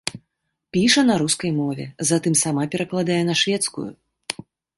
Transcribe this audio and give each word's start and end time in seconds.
Піша 0.71 1.01
на 1.09 1.17
рускай 1.21 1.51
мове, 1.59 1.85
затым 2.11 2.33
сама 2.43 2.63
перакладае 2.73 3.19
на 3.29 3.37
шведскую. 3.45 3.87